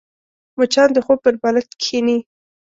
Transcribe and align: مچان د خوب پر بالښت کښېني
مچان 0.57 0.89
د 0.93 0.97
خوب 1.05 1.17
پر 1.25 1.33
بالښت 1.41 1.71
کښېني 1.81 2.17